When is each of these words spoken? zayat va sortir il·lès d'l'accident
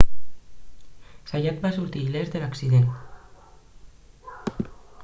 zayat 1.31 1.61
va 1.67 1.71
sortir 1.75 2.01
il·lès 2.07 2.33
d'l'accident 2.37 2.89